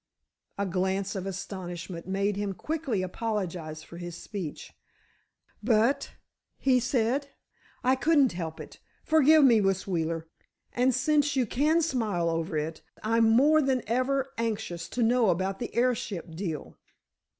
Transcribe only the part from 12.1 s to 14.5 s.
over it, I'm more than ever